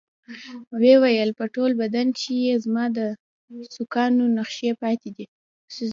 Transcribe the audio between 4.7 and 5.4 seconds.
پاتې دي.